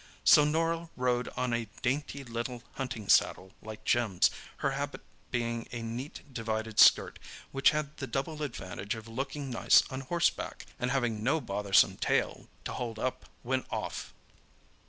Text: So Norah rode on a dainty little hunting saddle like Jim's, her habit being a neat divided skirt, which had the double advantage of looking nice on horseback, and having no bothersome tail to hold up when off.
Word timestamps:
So 0.23 0.43
Norah 0.43 0.89
rode 0.95 1.27
on 1.37 1.53
a 1.53 1.69
dainty 1.83 2.23
little 2.23 2.63
hunting 2.73 3.07
saddle 3.07 3.51
like 3.61 3.85
Jim's, 3.85 4.31
her 4.65 4.71
habit 4.71 5.01
being 5.29 5.67
a 5.71 5.83
neat 5.83 6.23
divided 6.33 6.79
skirt, 6.79 7.19
which 7.51 7.69
had 7.69 7.97
the 7.97 8.07
double 8.07 8.41
advantage 8.41 8.95
of 8.95 9.07
looking 9.07 9.51
nice 9.51 9.83
on 9.91 10.01
horseback, 10.01 10.65
and 10.79 10.89
having 10.89 11.23
no 11.23 11.39
bothersome 11.39 11.97
tail 11.97 12.47
to 12.65 12.73
hold 12.73 12.97
up 12.97 13.29
when 13.43 13.63
off. 13.69 14.11